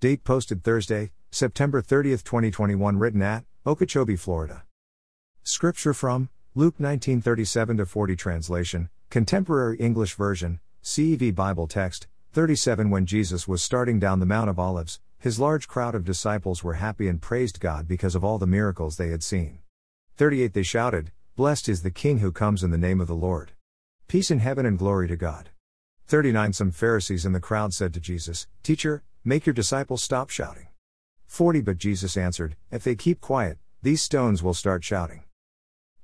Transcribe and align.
Date 0.00 0.22
posted 0.22 0.62
Thursday, 0.62 1.10
September 1.32 1.82
30, 1.82 2.10
2021, 2.10 2.98
written 2.98 3.20
at 3.20 3.44
Okeechobee, 3.66 4.14
Florida. 4.14 4.62
Scripture 5.42 5.92
from 5.92 6.28
Luke 6.54 6.78
1937 6.78 7.84
40 7.84 8.14
translation, 8.14 8.90
Contemporary 9.10 9.76
English 9.78 10.14
Version, 10.14 10.60
CEV 10.84 11.34
Bible 11.34 11.66
text, 11.66 12.06
37 12.32 12.90
When 12.90 13.06
Jesus 13.06 13.48
was 13.48 13.60
starting 13.60 13.98
down 13.98 14.20
the 14.20 14.26
Mount 14.26 14.48
of 14.48 14.60
Olives, 14.60 15.00
his 15.18 15.40
large 15.40 15.66
crowd 15.66 15.96
of 15.96 16.04
disciples 16.04 16.62
were 16.62 16.74
happy 16.74 17.08
and 17.08 17.20
praised 17.20 17.58
God 17.58 17.88
because 17.88 18.14
of 18.14 18.22
all 18.22 18.38
the 18.38 18.46
miracles 18.46 18.98
they 18.98 19.08
had 19.08 19.24
seen. 19.24 19.58
38 20.16 20.52
They 20.52 20.62
shouted, 20.62 21.10
Blessed 21.34 21.68
is 21.68 21.82
the 21.82 21.90
King 21.90 22.20
who 22.20 22.30
comes 22.30 22.62
in 22.62 22.70
the 22.70 22.78
name 22.78 23.00
of 23.00 23.08
the 23.08 23.16
Lord. 23.16 23.50
Peace 24.06 24.30
in 24.30 24.38
heaven 24.38 24.64
and 24.64 24.78
glory 24.78 25.08
to 25.08 25.16
God. 25.16 25.48
39 26.06 26.52
Some 26.52 26.70
Pharisees 26.70 27.26
in 27.26 27.32
the 27.32 27.40
crowd 27.40 27.74
said 27.74 27.92
to 27.94 28.00
Jesus, 28.00 28.46
Teacher, 28.62 29.02
make 29.24 29.46
your 29.46 29.54
disciples 29.54 30.02
stop 30.02 30.30
shouting. 30.30 30.68
40 31.26 31.60
But 31.60 31.78
Jesus 31.78 32.16
answered, 32.16 32.56
If 32.70 32.84
they 32.84 32.94
keep 32.94 33.20
quiet, 33.20 33.58
these 33.82 34.02
stones 34.02 34.42
will 34.42 34.54
start 34.54 34.84
shouting. 34.84 35.24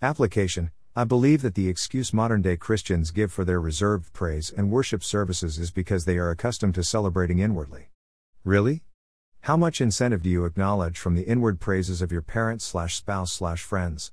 Application 0.00 0.70
I 0.94 1.04
believe 1.04 1.40
that 1.40 1.54
the 1.54 1.68
excuse 1.68 2.12
modern 2.12 2.42
day 2.42 2.58
Christians 2.58 3.12
give 3.12 3.32
for 3.32 3.46
their 3.46 3.58
reserved 3.58 4.12
praise 4.12 4.52
and 4.54 4.70
worship 4.70 5.02
services 5.02 5.58
is 5.58 5.70
because 5.70 6.04
they 6.04 6.18
are 6.18 6.28
accustomed 6.28 6.74
to 6.74 6.84
celebrating 6.84 7.38
inwardly. 7.38 7.88
Really? 8.44 8.82
How 9.40 9.56
much 9.56 9.80
incentive 9.80 10.22
do 10.22 10.28
you 10.28 10.44
acknowledge 10.44 10.98
from 10.98 11.14
the 11.14 11.22
inward 11.22 11.60
praises 11.60 12.02
of 12.02 12.12
your 12.12 12.20
parents 12.20 12.66
slash 12.66 12.96
spouse 12.96 13.32
slash 13.32 13.62
friends? 13.62 14.12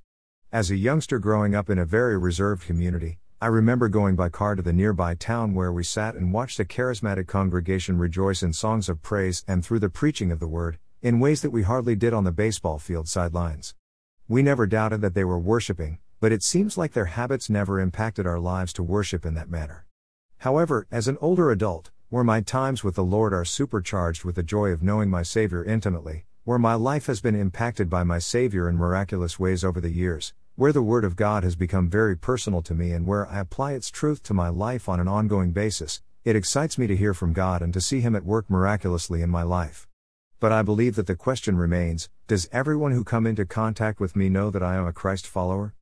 As 0.53 0.71
a 0.71 0.77
youngster 0.77 1.19
growing 1.19 1.53
up 1.53 1.69
in 1.69 1.77
a 1.77 1.85
very 1.85 2.17
reserved 2.17 2.65
community, 2.65 3.19
I 3.41 3.47
remember 3.47 3.87
going 3.87 4.17
by 4.17 4.27
car 4.27 4.55
to 4.55 4.61
the 4.61 4.73
nearby 4.73 5.15
town 5.15 5.53
where 5.53 5.71
we 5.71 5.81
sat 5.81 6.15
and 6.15 6.33
watched 6.33 6.59
a 6.59 6.65
charismatic 6.65 7.27
congregation 7.27 7.97
rejoice 7.97 8.43
in 8.43 8.51
songs 8.51 8.89
of 8.89 9.01
praise 9.01 9.45
and 9.47 9.63
through 9.63 9.79
the 9.79 9.87
preaching 9.87 10.29
of 10.29 10.41
the 10.41 10.47
word, 10.47 10.77
in 11.01 11.21
ways 11.21 11.41
that 11.41 11.51
we 11.51 11.63
hardly 11.63 11.95
did 11.95 12.13
on 12.13 12.25
the 12.25 12.33
baseball 12.33 12.79
field 12.79 13.07
sidelines. 13.07 13.75
We 14.27 14.43
never 14.43 14.67
doubted 14.67 14.99
that 14.99 15.13
they 15.13 15.23
were 15.23 15.39
worshiping, 15.39 15.99
but 16.19 16.33
it 16.33 16.43
seems 16.43 16.77
like 16.77 16.91
their 16.91 17.05
habits 17.05 17.49
never 17.49 17.79
impacted 17.79 18.27
our 18.27 18.41
lives 18.41 18.73
to 18.73 18.83
worship 18.83 19.25
in 19.25 19.35
that 19.35 19.49
manner. 19.49 19.85
However, 20.39 20.85
as 20.91 21.07
an 21.07 21.17
older 21.21 21.49
adult, 21.49 21.91
where 22.09 22.25
my 22.25 22.41
times 22.41 22.83
with 22.83 22.95
the 22.95 23.05
Lord 23.05 23.31
are 23.33 23.45
supercharged 23.45 24.25
with 24.25 24.35
the 24.35 24.43
joy 24.43 24.71
of 24.71 24.83
knowing 24.83 25.09
my 25.09 25.23
Savior 25.23 25.63
intimately, 25.63 26.25
where 26.43 26.59
my 26.59 26.73
life 26.73 27.05
has 27.05 27.21
been 27.21 27.35
impacted 27.35 27.89
by 27.89 28.03
my 28.03 28.19
Savior 28.19 28.67
in 28.67 28.75
miraculous 28.75 29.39
ways 29.39 29.63
over 29.63 29.79
the 29.79 29.93
years, 29.93 30.33
where 30.59 30.73
the 30.73 30.81
Word 30.81 31.05
of 31.05 31.15
God 31.15 31.45
has 31.45 31.55
become 31.55 31.89
very 31.89 32.17
personal 32.17 32.61
to 32.63 32.73
me 32.73 32.91
and 32.91 33.07
where 33.07 33.25
I 33.29 33.39
apply 33.39 33.71
its 33.71 33.89
truth 33.89 34.21
to 34.23 34.33
my 34.33 34.49
life 34.49 34.89
on 34.89 34.99
an 34.99 35.07
ongoing 35.07 35.51
basis, 35.53 36.01
it 36.25 36.35
excites 36.35 36.77
me 36.77 36.85
to 36.85 36.97
hear 36.97 37.13
from 37.13 37.31
God 37.31 37.61
and 37.61 37.73
to 37.73 37.79
see 37.79 38.01
Him 38.01 38.13
at 38.13 38.25
work 38.25 38.49
miraculously 38.49 39.21
in 39.21 39.29
my 39.29 39.41
life. 39.41 39.87
But 40.37 40.51
I 40.51 40.61
believe 40.61 40.97
that 40.97 41.07
the 41.07 41.15
question 41.15 41.55
remains 41.55 42.09
Does 42.27 42.49
everyone 42.51 42.91
who 42.91 43.05
come 43.05 43.25
into 43.25 43.45
contact 43.45 44.01
with 44.01 44.17
me 44.17 44.27
know 44.27 44.49
that 44.49 44.61
I 44.61 44.75
am 44.75 44.85
a 44.85 44.91
Christ 44.91 45.25
follower? 45.25 45.75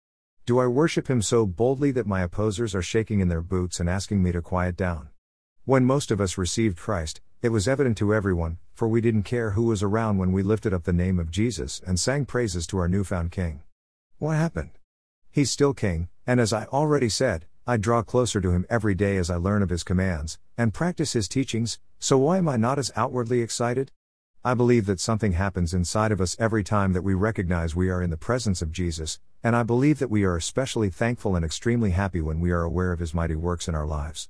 Do 0.45 0.59
I 0.59 0.67
worship 0.67 1.09
him 1.09 1.23
so 1.23 1.47
boldly 1.47 1.89
that 1.93 2.05
my 2.05 2.21
opposers 2.21 2.75
are 2.75 2.83
shaking 2.83 3.19
in 3.19 3.29
their 3.29 3.41
boots 3.41 3.79
and 3.79 3.89
asking 3.89 4.21
me 4.21 4.31
to 4.31 4.43
quiet 4.43 4.77
down? 4.77 5.09
When 5.65 5.85
most 5.85 6.11
of 6.11 6.21
us 6.21 6.37
received 6.37 6.77
Christ, 6.77 7.19
it 7.41 7.49
was 7.49 7.67
evident 7.67 7.97
to 7.97 8.13
everyone, 8.13 8.59
for 8.75 8.87
we 8.87 9.01
didn't 9.01 9.23
care 9.23 9.51
who 9.51 9.63
was 9.63 9.81
around 9.81 10.19
when 10.19 10.31
we 10.31 10.43
lifted 10.43 10.71
up 10.71 10.83
the 10.83 10.93
name 10.93 11.17
of 11.17 11.31
Jesus 11.31 11.81
and 11.83 11.99
sang 11.99 12.27
praises 12.27 12.67
to 12.67 12.77
our 12.77 12.87
newfound 12.87 13.31
King. 13.31 13.63
What 14.19 14.35
happened? 14.35 14.71
He's 15.29 15.51
still 15.51 15.75
King, 15.75 16.09
and 16.25 16.39
as 16.39 16.51
I 16.51 16.65
already 16.65 17.07
said, 17.07 17.45
I 17.67 17.77
draw 17.77 18.01
closer 18.01 18.41
to 18.41 18.49
him 18.49 18.65
every 18.67 18.95
day 18.95 19.17
as 19.17 19.29
I 19.29 19.35
learn 19.35 19.61
of 19.61 19.69
his 19.69 19.83
commands 19.83 20.39
and 20.57 20.73
practice 20.73 21.13
his 21.13 21.27
teachings, 21.27 21.77
so 21.99 22.17
why 22.17 22.39
am 22.39 22.49
I 22.49 22.57
not 22.57 22.79
as 22.79 22.91
outwardly 22.95 23.41
excited? 23.41 23.91
I 24.43 24.55
believe 24.55 24.87
that 24.87 24.99
something 24.99 25.33
happens 25.33 25.71
inside 25.71 26.11
of 26.11 26.19
us 26.19 26.35
every 26.39 26.63
time 26.63 26.93
that 26.93 27.03
we 27.03 27.13
recognize 27.13 27.75
we 27.75 27.91
are 27.91 28.01
in 28.01 28.09
the 28.09 28.17
presence 28.17 28.63
of 28.63 28.71
Jesus, 28.71 29.19
and 29.43 29.55
I 29.55 29.61
believe 29.61 29.99
that 29.99 30.09
we 30.09 30.23
are 30.23 30.35
especially 30.35 30.89
thankful 30.89 31.35
and 31.35 31.45
extremely 31.45 31.91
happy 31.91 32.19
when 32.19 32.39
we 32.39 32.49
are 32.49 32.63
aware 32.63 32.91
of 32.91 32.99
His 32.99 33.13
mighty 33.13 33.35
works 33.35 33.67
in 33.67 33.75
our 33.75 33.85
lives. 33.85 34.29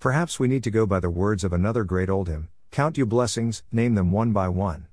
Perhaps 0.00 0.40
we 0.40 0.48
need 0.48 0.64
to 0.64 0.72
go 0.72 0.84
by 0.84 0.98
the 0.98 1.10
words 1.10 1.44
of 1.44 1.52
another 1.52 1.84
great 1.84 2.10
old 2.10 2.26
hymn 2.26 2.48
Count 2.72 2.98
you 2.98 3.06
blessings, 3.06 3.62
name 3.70 3.94
them 3.94 4.10
one 4.10 4.32
by 4.32 4.48
one. 4.48 4.88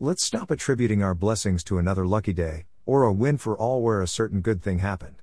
Let's 0.00 0.24
stop 0.24 0.50
attributing 0.50 1.02
our 1.02 1.14
blessings 1.14 1.62
to 1.64 1.76
another 1.76 2.06
lucky 2.06 2.32
day, 2.32 2.64
or 2.86 3.04
a 3.04 3.12
win 3.12 3.38
for 3.38 3.56
all 3.56 3.82
where 3.82 4.02
a 4.02 4.08
certain 4.08 4.40
good 4.40 4.62
thing 4.62 4.78
happened. 4.78 5.16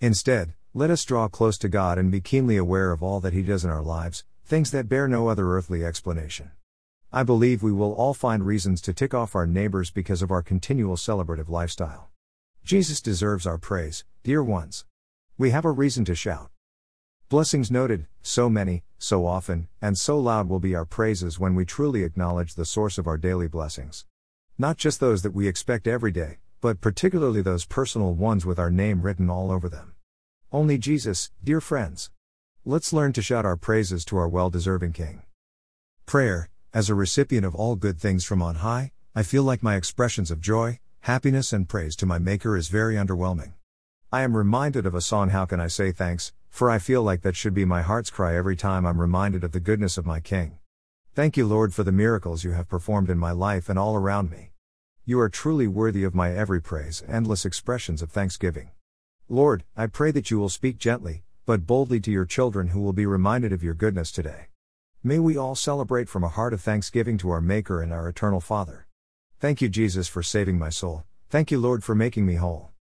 Instead, 0.00 0.54
let 0.74 0.90
us 0.90 1.04
draw 1.04 1.28
close 1.28 1.56
to 1.58 1.68
God 1.68 1.98
and 1.98 2.12
be 2.12 2.20
keenly 2.20 2.56
aware 2.56 2.92
of 2.92 3.02
all 3.02 3.20
that 3.20 3.32
He 3.32 3.42
does 3.42 3.64
in 3.64 3.70
our 3.70 3.82
lives, 3.82 4.24
things 4.44 4.70
that 4.70 4.88
bear 4.88 5.08
no 5.08 5.28
other 5.28 5.56
earthly 5.56 5.84
explanation. 5.84 6.50
I 7.12 7.22
believe 7.22 7.62
we 7.62 7.72
will 7.72 7.92
all 7.92 8.12
find 8.12 8.44
reasons 8.44 8.80
to 8.82 8.92
tick 8.92 9.14
off 9.14 9.34
our 9.34 9.46
neighbors 9.46 9.90
because 9.90 10.20
of 10.20 10.30
our 10.30 10.42
continual 10.42 10.96
celebrative 10.96 11.48
lifestyle. 11.48 12.10
Jesus 12.62 13.00
deserves 13.00 13.46
our 13.46 13.58
praise, 13.58 14.04
dear 14.22 14.42
ones. 14.42 14.84
We 15.38 15.50
have 15.50 15.64
a 15.64 15.70
reason 15.70 16.04
to 16.06 16.14
shout. 16.14 16.50
Blessings 17.28 17.70
noted, 17.70 18.06
so 18.22 18.50
many, 18.50 18.84
so 18.98 19.26
often, 19.26 19.68
and 19.80 19.96
so 19.96 20.18
loud 20.18 20.48
will 20.48 20.60
be 20.60 20.74
our 20.74 20.84
praises 20.84 21.38
when 21.40 21.54
we 21.54 21.64
truly 21.64 22.02
acknowledge 22.04 22.54
the 22.54 22.64
source 22.64 22.98
of 22.98 23.06
our 23.06 23.16
daily 23.16 23.48
blessings. 23.48 24.04
Not 24.58 24.76
just 24.76 25.00
those 25.00 25.22
that 25.22 25.34
we 25.34 25.48
expect 25.48 25.86
every 25.86 26.12
day, 26.12 26.38
but 26.60 26.80
particularly 26.80 27.42
those 27.42 27.64
personal 27.64 28.14
ones 28.14 28.46
with 28.46 28.58
our 28.58 28.70
name 28.70 29.02
written 29.02 29.28
all 29.28 29.50
over 29.50 29.68
them. 29.68 29.94
Only 30.52 30.78
Jesus, 30.78 31.30
dear 31.42 31.60
friends. 31.60 32.10
Let's 32.64 32.92
learn 32.92 33.12
to 33.12 33.22
shout 33.22 33.44
our 33.44 33.56
praises 33.56 34.04
to 34.06 34.16
our 34.16 34.28
well 34.28 34.50
deserving 34.50 34.92
King. 34.92 35.22
Prayer, 36.06 36.48
as 36.72 36.88
a 36.90 36.94
recipient 36.94 37.46
of 37.46 37.54
all 37.54 37.76
good 37.76 37.98
things 37.98 38.24
from 38.24 38.42
on 38.42 38.56
high, 38.56 38.92
I 39.14 39.22
feel 39.22 39.42
like 39.42 39.62
my 39.62 39.76
expressions 39.76 40.30
of 40.30 40.40
joy, 40.40 40.80
happiness 41.00 41.52
and 41.52 41.68
praise 41.68 41.96
to 41.96 42.06
my 42.06 42.18
Maker 42.18 42.56
is 42.56 42.68
very 42.68 42.96
underwhelming. 42.96 43.52
I 44.12 44.22
am 44.22 44.36
reminded 44.36 44.86
of 44.86 44.94
a 44.94 45.00
song 45.00 45.30
How 45.30 45.46
Can 45.46 45.60
I 45.60 45.68
Say 45.68 45.92
Thanks, 45.92 46.32
for 46.48 46.70
I 46.70 46.78
feel 46.78 47.02
like 47.02 47.22
that 47.22 47.36
should 47.36 47.54
be 47.54 47.64
my 47.64 47.82
heart's 47.82 48.10
cry 48.10 48.36
every 48.36 48.56
time 48.56 48.86
I'm 48.86 49.00
reminded 49.00 49.44
of 49.44 49.52
the 49.52 49.60
goodness 49.60 49.98
of 49.98 50.06
my 50.06 50.20
King. 50.20 50.58
Thank 51.14 51.36
you, 51.36 51.46
Lord, 51.46 51.74
for 51.74 51.82
the 51.82 51.92
miracles 51.92 52.44
you 52.44 52.52
have 52.52 52.68
performed 52.68 53.10
in 53.10 53.18
my 53.18 53.32
life 53.32 53.68
and 53.68 53.78
all 53.78 53.96
around 53.96 54.30
me. 54.30 54.50
You 55.08 55.20
are 55.20 55.28
truly 55.28 55.68
worthy 55.68 56.02
of 56.02 56.16
my 56.16 56.32
every 56.32 56.60
praise, 56.60 57.04
endless 57.06 57.44
expressions 57.44 58.02
of 58.02 58.10
thanksgiving. 58.10 58.70
Lord, 59.28 59.62
I 59.76 59.86
pray 59.86 60.10
that 60.10 60.32
you 60.32 60.40
will 60.40 60.48
speak 60.48 60.78
gently, 60.78 61.22
but 61.44 61.64
boldly 61.64 62.00
to 62.00 62.10
your 62.10 62.24
children 62.24 62.70
who 62.70 62.80
will 62.80 62.92
be 62.92 63.06
reminded 63.06 63.52
of 63.52 63.62
your 63.62 63.72
goodness 63.72 64.10
today. 64.10 64.48
May 65.04 65.20
we 65.20 65.36
all 65.36 65.54
celebrate 65.54 66.08
from 66.08 66.24
a 66.24 66.28
heart 66.28 66.52
of 66.52 66.60
thanksgiving 66.60 67.18
to 67.18 67.30
our 67.30 67.40
Maker 67.40 67.80
and 67.80 67.92
our 67.92 68.08
eternal 68.08 68.40
Father. 68.40 68.88
Thank 69.38 69.62
you, 69.62 69.68
Jesus, 69.68 70.08
for 70.08 70.24
saving 70.24 70.58
my 70.58 70.70
soul. 70.70 71.04
Thank 71.30 71.52
you, 71.52 71.60
Lord, 71.60 71.84
for 71.84 71.94
making 71.94 72.26
me 72.26 72.34
whole. 72.34 72.72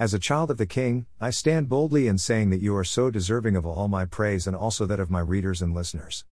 As 0.00 0.12
a 0.12 0.18
child 0.18 0.50
of 0.50 0.58
the 0.58 0.66
King, 0.66 1.06
I 1.20 1.30
stand 1.30 1.68
boldly 1.68 2.08
in 2.08 2.18
saying 2.18 2.50
that 2.50 2.60
you 2.60 2.74
are 2.74 2.82
so 2.82 3.08
deserving 3.08 3.54
of 3.54 3.64
all 3.64 3.86
my 3.86 4.04
praise 4.04 4.48
and 4.48 4.56
also 4.56 4.84
that 4.86 4.98
of 4.98 5.12
my 5.12 5.20
readers 5.20 5.62
and 5.62 5.72
listeners. 5.72 6.24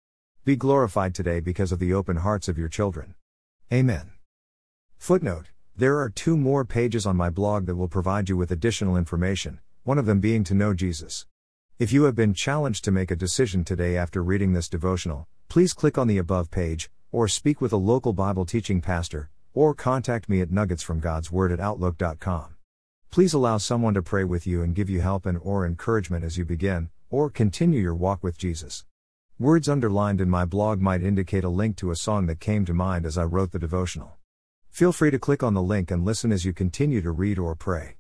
Be 0.44 0.56
glorified 0.56 1.14
today 1.14 1.40
because 1.40 1.72
of 1.72 1.78
the 1.78 1.94
open 1.94 2.18
hearts 2.18 2.48
of 2.48 2.58
your 2.58 2.68
children. 2.68 3.14
Amen. 3.72 4.15
Footnote 5.06 5.52
There 5.76 6.00
are 6.00 6.10
two 6.10 6.36
more 6.36 6.66
pages 6.66 7.06
on 7.06 7.16
my 7.16 7.30
blog 7.30 7.68
that 7.68 7.76
will 7.76 7.88
provide 7.88 8.28
you 8.28 8.38
with 8.38 8.50
additional 8.50 8.98
information, 8.98 9.60
one 9.84 10.00
of 10.00 10.08
them 10.08 10.20
being 10.20 10.44
to 10.46 10.56
know 10.56 10.74
Jesus. 10.74 11.28
If 11.78 11.94
you 11.94 12.06
have 12.06 12.16
been 12.16 12.34
challenged 12.34 12.84
to 12.86 12.92
make 12.92 13.12
a 13.12 13.16
decision 13.16 13.64
today 13.64 13.98
after 13.98 14.24
reading 14.24 14.54
this 14.54 14.68
devotional, 14.68 15.28
please 15.48 15.74
click 15.74 16.00
on 16.00 16.08
the 16.08 16.18
above 16.18 16.50
page, 16.50 16.90
or 17.12 17.28
speak 17.28 17.62
with 17.62 17.72
a 17.72 17.78
local 17.78 18.14
Bible 18.14 18.48
teaching 18.48 18.82
pastor, 18.82 19.30
or 19.54 19.76
contact 19.76 20.28
me 20.28 20.42
at 20.42 20.50
nuggetsfromgodsword 20.50 21.54
at 21.54 21.60
outlook.com. 21.60 22.56
Please 23.12 23.36
allow 23.36 23.60
someone 23.60 23.94
to 23.94 24.02
pray 24.02 24.24
with 24.24 24.48
you 24.48 24.64
and 24.64 24.74
give 24.74 24.90
you 24.90 25.02
help 25.02 25.28
and 25.28 25.38
or 25.44 25.68
encouragement 25.68 26.26
as 26.26 26.36
you 26.40 26.46
begin 26.46 26.90
or 27.12 27.30
continue 27.30 27.80
your 27.80 27.94
walk 27.94 28.24
with 28.24 28.40
Jesus. 28.40 28.86
Words 29.38 29.70
underlined 29.70 30.20
in 30.20 30.32
my 30.32 30.46
blog 30.46 30.82
might 30.82 31.04
indicate 31.04 31.44
a 31.44 31.50
link 31.50 31.76
to 31.76 31.92
a 31.92 31.96
song 31.96 32.26
that 32.26 32.40
came 32.40 32.66
to 32.66 32.74
mind 32.74 33.06
as 33.06 33.20
I 33.20 33.24
wrote 33.26 33.52
the 33.52 33.60
devotional. 33.60 34.18
Feel 34.76 34.92
free 34.92 35.10
to 35.10 35.18
click 35.18 35.42
on 35.42 35.54
the 35.54 35.62
link 35.62 35.90
and 35.90 36.04
listen 36.04 36.34
as 36.34 36.44
you 36.44 36.52
continue 36.52 37.02
to 37.02 37.10
read 37.10 37.40
or 37.40 37.56
pray. 37.56 37.96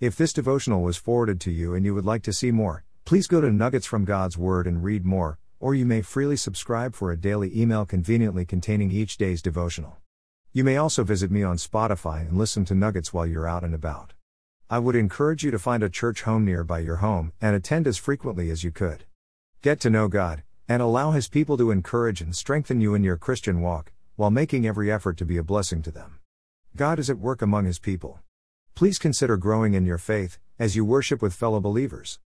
If 0.00 0.16
this 0.16 0.32
devotional 0.32 0.80
was 0.80 0.96
forwarded 0.96 1.38
to 1.42 1.50
you 1.50 1.74
and 1.74 1.84
you 1.84 1.92
would 1.92 2.06
like 2.06 2.22
to 2.22 2.32
see 2.32 2.50
more, 2.50 2.82
please 3.04 3.26
go 3.26 3.42
to 3.42 3.52
Nuggets 3.52 3.84
from 3.84 4.06
God's 4.06 4.38
Word 4.38 4.66
and 4.66 4.82
read 4.82 5.04
more, 5.04 5.38
or 5.60 5.74
you 5.74 5.84
may 5.84 6.00
freely 6.00 6.36
subscribe 6.36 6.94
for 6.94 7.12
a 7.12 7.20
daily 7.20 7.52
email 7.54 7.84
conveniently 7.84 8.46
containing 8.46 8.90
each 8.90 9.18
day's 9.18 9.42
devotional. 9.42 9.98
You 10.50 10.64
may 10.64 10.78
also 10.78 11.04
visit 11.04 11.30
me 11.30 11.42
on 11.42 11.58
Spotify 11.58 12.26
and 12.26 12.38
listen 12.38 12.64
to 12.64 12.74
Nuggets 12.74 13.12
while 13.12 13.26
you're 13.26 13.46
out 13.46 13.62
and 13.62 13.74
about. 13.74 14.14
I 14.70 14.78
would 14.78 14.96
encourage 14.96 15.44
you 15.44 15.50
to 15.50 15.58
find 15.58 15.82
a 15.82 15.90
church 15.90 16.22
home 16.22 16.46
nearby 16.46 16.78
your 16.78 16.96
home 16.96 17.32
and 17.42 17.54
attend 17.54 17.86
as 17.86 17.98
frequently 17.98 18.48
as 18.48 18.64
you 18.64 18.70
could. 18.70 19.04
Get 19.60 19.78
to 19.80 19.90
know 19.90 20.08
God, 20.08 20.42
and 20.66 20.80
allow 20.80 21.10
His 21.10 21.28
people 21.28 21.58
to 21.58 21.70
encourage 21.70 22.22
and 22.22 22.34
strengthen 22.34 22.80
you 22.80 22.94
in 22.94 23.04
your 23.04 23.18
Christian 23.18 23.60
walk, 23.60 23.92
while 24.16 24.30
making 24.30 24.66
every 24.66 24.90
effort 24.92 25.16
to 25.18 25.24
be 25.24 25.36
a 25.36 25.42
blessing 25.42 25.82
to 25.82 25.90
them. 25.90 26.20
God 26.76 26.98
is 26.98 27.10
at 27.10 27.18
work 27.18 27.42
among 27.42 27.64
His 27.64 27.78
people. 27.78 28.20
Please 28.74 28.98
consider 28.98 29.36
growing 29.36 29.74
in 29.74 29.84
your 29.84 29.98
faith, 29.98 30.38
as 30.58 30.76
you 30.76 30.84
worship 30.84 31.22
with 31.22 31.34
fellow 31.34 31.60
believers. 31.60 32.18